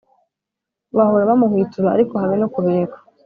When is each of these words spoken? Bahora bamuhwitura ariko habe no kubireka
Bahora 0.97 1.29
bamuhwitura 1.29 1.87
ariko 1.95 2.13
habe 2.21 2.35
no 2.41 2.47
kubireka 2.53 2.97